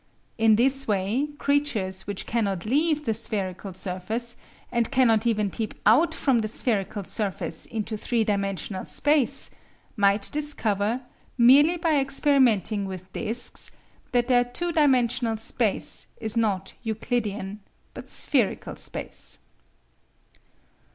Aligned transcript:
In 0.39 0.55
this 0.55 0.87
way 0.87 1.27
creatures 1.37 2.07
which 2.07 2.25
cannot 2.25 2.65
leave 2.65 3.05
the 3.05 3.13
spherical 3.13 3.71
surface, 3.75 4.35
and 4.71 4.89
cannot 4.89 5.27
even 5.27 5.51
peep 5.51 5.75
out 5.85 6.15
from 6.15 6.39
the 6.39 6.47
spherical 6.47 7.03
surface 7.03 7.67
into 7.67 7.95
three 7.95 8.23
dimensional 8.23 8.83
space, 8.83 9.51
might 9.95 10.27
discover, 10.31 11.03
merely 11.37 11.77
by 11.77 11.99
experimenting 11.99 12.85
with 12.85 13.13
discs, 13.13 13.69
that 14.11 14.27
their 14.27 14.43
two 14.43 14.71
dimensional 14.71 15.37
"space" 15.37 16.07
is 16.19 16.35
not 16.35 16.73
Euclidean, 16.83 17.59
but 17.93 18.09
spherical 18.09 18.75
space. 18.75 19.37